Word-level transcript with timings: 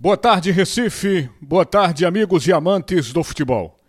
Boa 0.00 0.16
tarde, 0.16 0.52
Recife. 0.52 1.28
Boa 1.40 1.66
tarde, 1.66 2.06
amigos 2.06 2.46
e 2.46 2.52
amantes 2.52 3.12
do 3.12 3.24
futebol. 3.24 3.80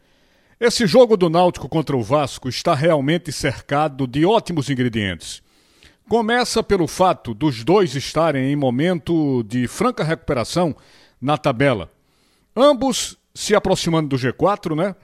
Esse 0.59 0.88
jogo 0.88 1.16
do 1.16 1.29
Náutico 1.29 1.70
contra 1.70 1.96
o 1.96 2.01
Vasco 2.01 2.50
está 2.50 2.74
realmente 2.74 3.32
cercado 3.32 4.08
de 4.08 4.25
ótimos 4.25 4.72
ingredientes. 4.72 5.43
Começa 6.09 6.64
pelo 6.64 6.87
fato 6.87 7.35
dos 7.35 7.64
dois 7.64 7.93
estarem 7.93 8.52
em 8.52 8.55
momento 8.55 9.43
de 9.43 9.68
franca 9.68 10.04
recuperação 10.04 10.75
na 11.21 11.38
tabela. 11.38 11.91
Ambos 12.55 13.15
se 13.35 13.53
aproximando 13.53 14.09
do 14.09 14.17
G4, 14.17 14.75
né? 14.75 14.95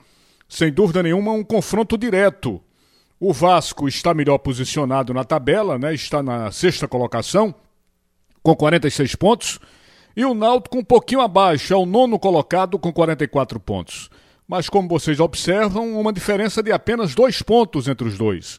Sem 0.48 0.72
dúvida 0.72 1.04
nenhuma, 1.04 1.30
um 1.30 1.44
confronto 1.44 1.96
direto. 1.96 2.60
O 3.20 3.32
Vasco 3.32 3.86
está 3.86 4.12
melhor 4.12 4.38
posicionado 4.38 5.14
na 5.14 5.22
tabela, 5.22 5.78
né? 5.78 5.94
Está 5.94 6.20
na 6.20 6.50
sexta 6.50 6.88
colocação, 6.88 7.54
com 8.42 8.56
46 8.56 9.14
pontos 9.14 9.60
e 10.16 10.24
o 10.24 10.32
Náutico 10.32 10.78
um 10.78 10.84
pouquinho 10.84 11.20
abaixo, 11.20 11.74
é 11.74 11.76
o 11.76 11.84
nono 11.84 12.18
colocado 12.18 12.78
com 12.78 12.90
44 12.90 13.60
pontos. 13.60 14.08
Mas 14.48 14.66
como 14.66 14.88
vocês 14.88 15.20
observam, 15.20 16.00
uma 16.00 16.12
diferença 16.12 16.62
de 16.62 16.72
apenas 16.72 17.14
dois 17.14 17.42
pontos 17.42 17.86
entre 17.86 18.08
os 18.08 18.16
dois. 18.16 18.58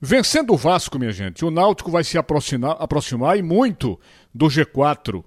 Vencendo 0.00 0.54
o 0.54 0.56
Vasco, 0.56 0.98
minha 0.98 1.10
gente, 1.10 1.44
o 1.44 1.50
Náutico 1.50 1.90
vai 1.90 2.04
se 2.04 2.16
aproximar, 2.16 2.76
aproximar 2.78 3.36
e 3.36 3.42
muito 3.42 3.98
do 4.32 4.46
G4. 4.46 5.24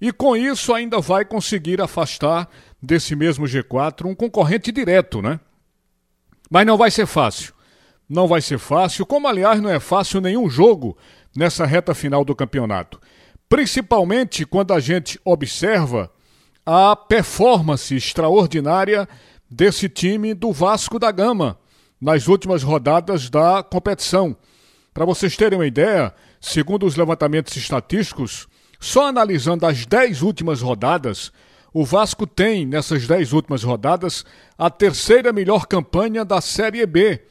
E 0.00 0.10
com 0.12 0.34
isso 0.34 0.72
ainda 0.72 0.98
vai 0.98 1.26
conseguir 1.26 1.80
afastar 1.80 2.48
desse 2.80 3.14
mesmo 3.14 3.44
G4 3.44 4.06
um 4.06 4.14
concorrente 4.14 4.72
direto, 4.72 5.20
né? 5.20 5.38
Mas 6.50 6.66
não 6.66 6.78
vai 6.78 6.90
ser 6.90 7.06
fácil. 7.06 7.52
Não 8.08 8.26
vai 8.26 8.40
ser 8.40 8.58
fácil, 8.58 9.04
como 9.04 9.28
aliás 9.28 9.60
não 9.60 9.68
é 9.68 9.80
fácil 9.80 10.20
nenhum 10.20 10.48
jogo 10.48 10.96
nessa 11.36 11.66
reta 11.66 11.94
final 11.94 12.24
do 12.24 12.34
campeonato 12.34 12.98
principalmente 13.48 14.44
quando 14.44 14.72
a 14.72 14.80
gente 14.80 15.20
observa 15.24 16.10
a 16.64 16.96
performance 16.96 17.94
extraordinária 17.94 19.08
desse 19.48 19.88
time 19.88 20.34
do 20.34 20.52
Vasco 20.52 20.98
da 20.98 21.10
Gama 21.12 21.58
nas 22.00 22.26
últimas 22.26 22.62
rodadas 22.62 23.30
da 23.30 23.62
competição. 23.62 24.36
Para 24.92 25.04
vocês 25.04 25.36
terem 25.36 25.58
uma 25.58 25.66
ideia, 25.66 26.12
segundo 26.40 26.86
os 26.86 26.96
levantamentos 26.96 27.56
estatísticos, 27.56 28.48
só 28.80 29.06
analisando 29.06 29.64
as 29.64 29.86
10 29.86 30.22
últimas 30.22 30.60
rodadas, 30.60 31.32
o 31.72 31.84
Vasco 31.84 32.26
tem, 32.26 32.66
nessas 32.66 33.06
10 33.06 33.32
últimas 33.32 33.62
rodadas, 33.62 34.24
a 34.58 34.70
terceira 34.70 35.32
melhor 35.32 35.66
campanha 35.66 36.24
da 36.24 36.40
Série 36.40 36.84
B. 36.86 37.22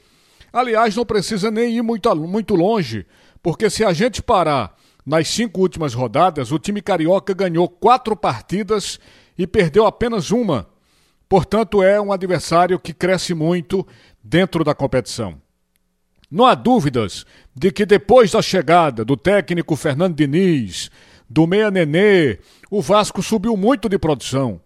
Aliás, 0.54 0.96
não 0.96 1.06
precisa 1.06 1.52
nem 1.52 1.76
ir 1.76 1.82
muito, 1.82 2.16
muito 2.16 2.56
longe, 2.56 3.06
porque 3.42 3.70
se 3.70 3.84
a 3.84 3.92
gente 3.92 4.22
parar 4.22 4.76
nas 5.06 5.28
cinco 5.28 5.62
últimas 5.62 5.94
rodadas, 5.94 6.52
o 6.52 6.58
time 6.58 6.82
carioca 6.82 7.34
ganhou 7.34 7.70
quatro 7.70 8.16
partidas 8.16 9.00
e 9.38 9.46
perdeu 9.46 9.86
apenas 9.86 10.32
uma. 10.32 10.68
Portanto, 11.30 11.84
é 11.84 12.00
um 12.02 12.12
adversário 12.12 12.80
que 12.80 12.94
cresce 12.94 13.34
muito 13.34 13.86
dentro 14.24 14.64
da 14.64 14.74
competição. 14.74 15.40
Não 16.30 16.46
há 16.46 16.56
dúvidas 16.56 17.26
de 17.54 17.72
que 17.72 17.86
depois 17.86 18.32
da 18.32 18.42
chegada 18.42 19.06
do 19.06 19.16
técnico 19.16 19.76
Fernando 19.76 20.16
Diniz, 20.16 20.90
do 21.30 21.46
Meia 21.46 21.70
Nenê, 21.70 22.40
o 22.70 22.82
Vasco 22.82 23.22
subiu 23.22 23.56
muito 23.56 23.88
de 23.88 23.98
produção. 23.98 24.60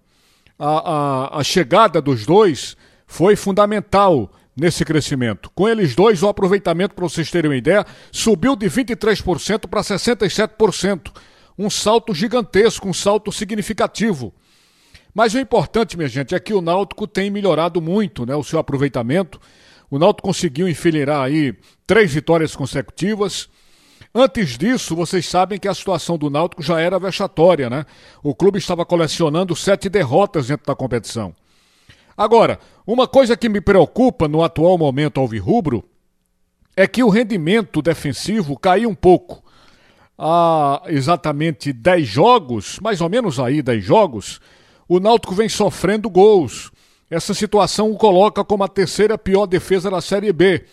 A, 0.58 1.36
a, 1.36 1.40
a 1.40 1.44
chegada 1.44 2.02
dos 2.02 2.26
dois 2.26 2.78
foi 3.06 3.36
fundamental 3.36 4.32
nesse 4.60 4.84
crescimento. 4.84 5.50
Com 5.56 5.68
eles 5.68 5.96
dois, 5.96 6.22
o 6.22 6.28
aproveitamento, 6.28 6.94
para 6.94 7.08
vocês 7.08 7.32
terem 7.32 7.50
uma 7.50 7.58
ideia, 7.58 7.86
subiu 8.12 8.56
de 8.56 8.68
23% 8.68 9.68
para 9.68 9.82
67%. 9.82 11.12
Um 11.58 11.70
salto 11.70 12.14
gigantesco, 12.14 12.88
um 12.88 12.94
salto 12.94 13.32
significativo. 13.32 14.34
Mas 15.14 15.34
o 15.34 15.40
importante, 15.40 15.98
minha 15.98 16.08
gente, 16.08 16.36
é 16.36 16.40
que 16.40 16.54
o 16.54 16.62
Náutico 16.62 17.08
tem 17.08 17.30
melhorado 17.30 17.82
muito 17.82 18.26
né, 18.26 18.36
o 18.36 18.44
seu 18.44 18.60
aproveitamento. 18.60 19.40
O 19.90 19.98
Náutico 19.98 20.28
conseguiu 20.28 20.70
enfileirar 20.70 21.24
aí 21.24 21.56
três 21.86 22.14
vitórias 22.14 22.56
consecutivas. 22.56 23.50
Antes 24.14 24.58
disso, 24.58 24.96
vocês 24.96 25.28
sabem 25.28 25.60
que 25.60 25.68
a 25.68 25.74
situação 25.74 26.18
do 26.18 26.30
Náutico 26.30 26.64
já 26.64 26.80
era 26.80 27.00
vexatória, 27.00 27.70
né? 27.70 27.86
O 28.24 28.34
clube 28.34 28.58
estava 28.58 28.86
colecionando 28.86 29.56
sete 29.56 29.90
derrotas 29.90 30.48
dentro 30.48 30.66
da 30.66 30.76
competição. 30.76 31.36
Agora, 32.20 32.60
uma 32.86 33.08
coisa 33.08 33.38
que 33.38 33.48
me 33.48 33.62
preocupa 33.62 34.28
no 34.28 34.44
atual 34.44 34.78
momento 34.78 35.22
alvirrubro 35.22 35.86
é 36.76 36.86
que 36.86 37.02
o 37.02 37.08
rendimento 37.08 37.82
defensivo 37.82 38.60
caiu 38.60 38.90
um 38.90 38.94
pouco. 38.94 39.42
Há 40.18 40.82
exatamente 40.88 41.72
10 41.72 42.06
jogos, 42.06 42.78
mais 42.82 43.00
ou 43.00 43.08
menos 43.10 43.40
aí 43.40 43.62
10 43.62 43.82
jogos, 43.82 44.42
o 44.86 45.00
Náutico 45.00 45.34
vem 45.34 45.48
sofrendo 45.48 46.10
gols. 46.10 46.72
Essa 47.10 47.34
situação 47.34 47.90
o 47.90 47.98
coloca 47.98 48.44
como 48.44 48.66
a 48.66 48.68
terceira 48.68 49.18
pior 49.18 49.46
defesa 49.46 49.90
da 49.90 50.02
Série 50.02 50.34
B. 50.34 50.66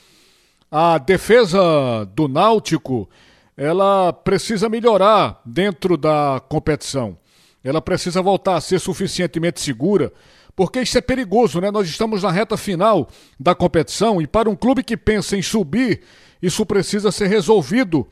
A 0.69 0.99
defesa 0.99 2.05
do 2.13 2.27
Náutico, 2.27 3.09
ela 3.57 4.13
precisa 4.13 4.69
melhorar 4.69 5.41
dentro 5.47 5.97
da 5.97 6.43
competição. 6.49 7.17
Ela 7.63 7.81
precisa 7.81 8.21
voltar 8.21 8.57
a 8.57 8.61
ser 8.61 8.81
suficientemente 8.81 9.61
segura 9.61 10.13
porque 10.57 10.81
isso 10.81 10.97
é 10.97 11.03
perigoso, 11.03 11.61
né? 11.61 11.71
Nós 11.71 11.87
estamos 11.87 12.23
na 12.23 12.33
reta 12.33 12.57
final 12.57 13.09
da 13.39 13.55
competição 13.55 14.23
e 14.23 14.27
para 14.27 14.49
um 14.49 14.57
clube 14.57 14.83
que 14.83 14.97
pensa 14.97 15.37
em 15.37 15.43
subir, 15.43 16.01
isso 16.41 16.65
precisa 16.65 17.13
ser 17.13 17.27
resolvido. 17.27 18.07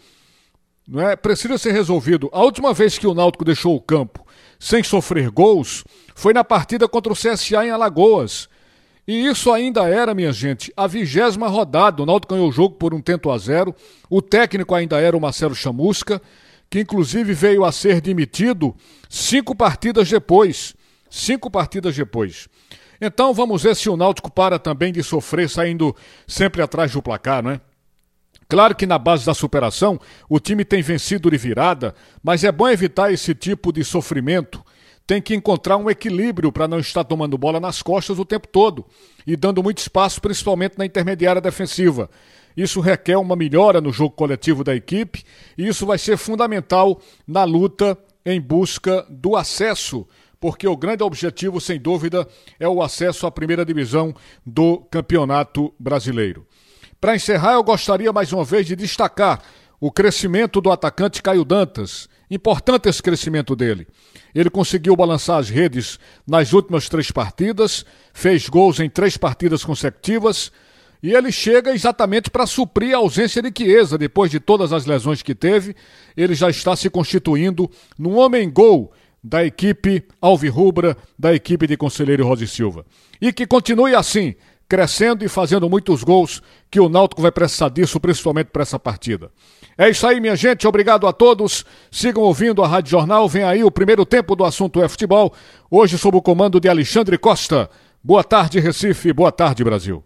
Não 0.87 1.01
é? 1.01 1.17
Precisa 1.17 1.57
ser 1.57 1.73
resolvido. 1.73 2.29
A 2.31 2.43
última 2.43 2.75
vez 2.75 2.99
que 2.99 3.07
o 3.07 3.15
Náutico 3.15 3.47
deixou 3.47 3.75
o 3.75 3.81
campo 3.81 4.27
sem 4.61 4.83
sofrer 4.83 5.31
gols 5.31 5.83
foi 6.15 6.35
na 6.35 6.45
partida 6.45 6.87
contra 6.87 7.11
o 7.11 7.17
CSA 7.17 7.65
em 7.65 7.71
Alagoas. 7.71 8.47
E 9.09 9.27
isso 9.27 9.51
ainda 9.51 9.89
era, 9.89 10.15
minha 10.15 10.33
gente, 10.33 10.71
a 10.77 10.87
vigésima 10.87 11.49
rodada. 11.49 12.03
O 12.03 12.07
Náutico 12.07 12.35
ganhou 12.35 12.51
o 12.51 12.53
jogo 12.53 12.75
por 12.75 12.93
um 12.93 13.01
tento 13.01 13.31
a 13.31 13.39
zero. 13.39 13.75
O 14.11 14.21
técnico 14.21 14.75
ainda 14.75 15.01
era 15.01 15.17
o 15.17 15.21
Marcelo 15.21 15.55
Chamusca, 15.55 16.21
que 16.69 16.81
inclusive 16.81 17.33
veio 17.33 17.65
a 17.65 17.73
ser 17.73 18.03
demitido 18.03 18.75
cinco 19.09 19.55
partidas 19.55 20.11
depois 20.11 20.75
cinco 21.15 21.51
partidas 21.51 21.97
depois. 21.97 22.49
Então 23.01 23.33
vamos 23.33 23.63
ver 23.63 23.77
se 23.77 23.89
o 23.89 23.97
Náutico 23.97 24.31
para 24.31 24.59
também 24.59 24.93
de 24.93 25.03
sofrer 25.03 25.49
saindo 25.49 25.95
sempre 26.27 26.63
atrás 26.63 26.93
do 26.93 27.03
placar, 27.03 27.43
não 27.43 27.53
é? 27.53 27.61
Claro 28.49 28.75
que 28.75 28.87
na 28.87 28.99
base 28.99 29.25
da 29.25 29.33
superação 29.33 29.99
o 30.29 30.39
time 30.39 30.65
tem 30.65 30.83
vencido 30.83 31.31
de 31.31 31.37
virada, 31.37 31.95
mas 32.23 32.45
é 32.45 32.53
bom 32.53 32.69
evitar 32.69 33.13
esse 33.13 33.35
tipo 33.35 33.73
de 33.73 33.83
sofrimento. 33.85 34.65
Tem 35.07 35.21
que 35.21 35.35
encontrar 35.35 35.77
um 35.77 35.91
equilíbrio 35.91 36.51
para 36.51 36.69
não 36.69 36.79
estar 36.79 37.05
tomando 37.05 37.39
bola 37.39 37.61
nas 37.61 37.83
costas 37.83 38.19
o 38.19 38.25
tempo 38.25 38.49
todo 38.49 38.85
e 39.27 39.37
dando 39.37 39.63
muito 39.63 39.79
espaço, 39.79 40.21
principalmente 40.21 40.79
na 40.79 40.87
intermediária 40.87 41.41
defensiva. 41.41 42.11
Isso 42.57 42.81
requer 42.81 43.17
uma 43.17 43.37
melhora 43.37 43.81
no 43.81 43.93
jogo 43.93 44.15
coletivo 44.15 44.63
da 44.63 44.75
equipe 44.75 45.25
e 45.59 45.67
isso 45.67 45.87
vai 45.87 45.99
ser 45.99 46.17
fundamental 46.17 47.01
na 47.27 47.45
luta 47.45 47.99
em 48.25 48.41
busca 48.41 49.07
do 49.11 49.37
acesso 49.37 50.07
porque 50.45 50.69
o 50.69 50.77
grande 50.77 51.03
objetivo, 51.03 51.59
sem 51.59 51.81
dúvida, 51.81 52.29
é 52.61 52.69
o 52.69 52.83
acesso 52.83 53.27
à 53.27 53.31
primeira 53.31 53.65
divisão 53.65 54.15
do 54.45 54.77
Campeonato 54.91 55.73
Brasileiro. 55.79 56.47
Para 57.01 57.17
encerrar, 57.17 57.55
eu 57.55 57.65
gostaria 57.65 58.13
mais 58.13 58.31
uma 58.31 58.45
vez 58.45 58.67
de 58.67 58.77
destacar 58.77 59.41
o 59.81 59.91
crescimento 59.91 60.61
do 60.61 60.71
atacante 60.71 61.23
Caio 61.23 61.47
Dantas. 61.47 62.11
Importante 62.31 62.91
esse 62.91 63.03
crescimento 63.03 63.57
dele. 63.57 63.87
Ele 64.35 64.51
conseguiu 64.51 64.95
balançar 64.95 65.39
as 65.39 65.49
redes 65.49 65.99
nas 66.27 66.53
últimas 66.53 66.91
três 66.91 67.11
partidas, 67.11 67.87
fez 68.13 68.47
gols 68.47 68.81
em 68.81 68.91
três 68.91 69.17
partidas 69.17 69.65
consecutivas 69.65 70.53
e 71.03 71.15
ele 71.15 71.33
chega 71.33 71.73
exatamente 71.73 72.29
para 72.29 72.47
suprir 72.47 72.95
a 72.95 72.99
ausência 72.99 73.41
de 73.41 73.51
Chiesa. 73.51 73.97
Depois 73.97 74.31
de 74.31 74.41
todas 74.41 74.75
as 74.75 74.85
lesões 74.85 75.23
que 75.23 75.35
teve, 75.35 75.75
ele 76.15 76.35
já 76.35 76.51
está 76.51 76.77
se 76.77 76.91
constituindo 76.91 77.71
num 77.99 78.19
homem-gol 78.19 78.93
da 79.25 79.43
equipe 79.43 80.05
Alvirrubra, 80.21 80.95
da 81.19 81.35
equipe 81.35 81.67
de 81.67 81.79
Conselheiro 81.79 82.27
Rosi 82.27 82.47
Silva. 82.47 82.85
E 83.19 83.33
que 83.33 83.47
continue 83.47 83.95
assim, 83.95 84.35
crescendo 84.69 85.25
e 85.25 85.29
fazendo 85.29 85.69
muitos 85.71 86.05
gols, 86.05 86.43
que 86.71 86.79
o 86.79 86.91
Náutico 86.91 87.23
vai 87.23 87.33
precisar 87.33 87.71
disso, 87.71 87.99
principalmente 87.99 88.49
para 88.49 88.63
essa 88.63 88.79
partida. 88.79 89.33
É 89.79 89.89
isso 89.89 90.07
aí, 90.07 90.21
minha 90.21 90.37
gente. 90.37 90.69
Obrigado 90.69 91.07
a 91.07 91.13
todos. 91.13 91.65
Sigam 91.91 92.23
ouvindo 92.23 92.63
a 92.63 92.69
Rádio 92.69 92.91
Jornal. 92.91 93.27
Vem 93.27 93.45
aí 93.45 93.65
o 93.65 93.71
primeiro 93.71 94.05
tempo 94.05 94.37
do 94.37 94.45
assunto 94.45 94.83
é 94.83 94.89
futebol. 94.89 95.33
Hoje 95.71 95.97
sob 95.97 96.19
o 96.19 96.23
comando 96.23 96.61
de 96.61 96.69
Alexandre 96.69 97.17
Costa. 97.17 97.71
Boa 98.03 98.23
tarde, 98.23 98.61
Recife. 98.61 99.11
Boa 99.11 99.33
tarde, 99.33 99.65
Brasil. 99.65 100.05